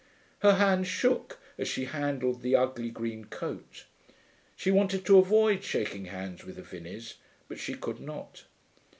[0.39, 3.85] Her hands shook as she handled the ugly green coat.
[4.55, 8.45] She wanted to avoid shaking hands with the Vinneys, but she could not.